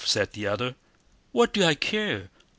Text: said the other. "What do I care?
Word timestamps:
said 0.03 0.33
the 0.33 0.47
other. 0.47 0.73
"What 1.31 1.53
do 1.53 1.63
I 1.63 1.75
care? 1.75 2.31